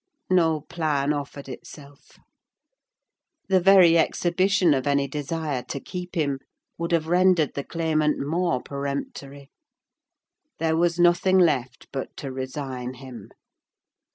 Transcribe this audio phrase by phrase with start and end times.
[0.31, 2.17] No plan offered itself:
[3.47, 6.39] the very exhibition of any desire to keep him
[6.79, 9.51] would have rendered the claimant more peremptory:
[10.57, 13.29] there was nothing left but to resign him.